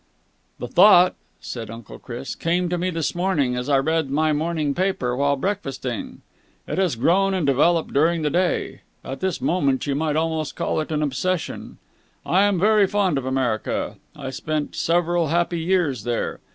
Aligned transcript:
"The 0.57 0.67
thought," 0.67 1.13
said 1.41 1.69
Uncle 1.69 1.99
Chris, 1.99 2.33
"came 2.33 2.69
to 2.69 2.77
me 2.79 2.89
this 2.89 3.13
morning, 3.13 3.55
as 3.55 3.69
I 3.69 3.77
read 3.77 4.09
my 4.09 4.33
morning 4.33 4.73
paper 4.73 5.15
while 5.15 5.35
breakfasting. 5.35 6.21
It 6.67 6.79
has 6.79 6.95
grown 6.95 7.35
and 7.35 7.45
developed 7.45 7.93
during 7.93 8.23
the 8.23 8.31
day. 8.31 8.81
At 9.05 9.19
this 9.19 9.39
moment 9.41 9.85
you 9.85 9.93
might 9.93 10.15
almost 10.15 10.55
call 10.55 10.79
it 10.79 10.91
an 10.91 11.03
obsession. 11.03 11.77
I 12.25 12.45
am 12.45 12.59
very 12.59 12.87
fond 12.87 13.19
of 13.19 13.27
America. 13.27 13.97
I 14.15 14.31
spent 14.31 14.75
several 14.75 15.27
happy 15.27 15.59
years 15.59 16.03
there. 16.03 16.39